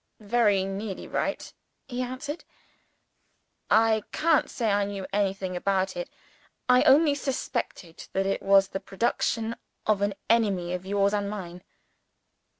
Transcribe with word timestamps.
"Very 0.19 0.63
nearly 0.65 1.07
right," 1.07 1.53
he 1.87 2.01
answered. 2.01 2.43
"I 3.69 4.01
can't 4.11 4.49
say 4.49 4.71
I 4.71 4.83
knew 4.83 5.05
anything 5.13 5.55
about 5.55 5.95
it. 5.95 6.09
I 6.67 6.81
only 6.85 7.13
suspected 7.13 8.07
that 8.13 8.25
it 8.25 8.41
was 8.41 8.69
the 8.69 8.79
production 8.79 9.55
of 9.85 10.01
an 10.01 10.15
enemy 10.27 10.73
of 10.73 10.87
yours 10.87 11.13
and 11.13 11.29
mine." 11.29 11.63